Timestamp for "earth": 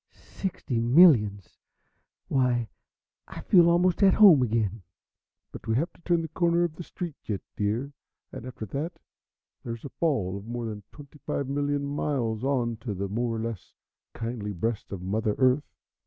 15.37-15.69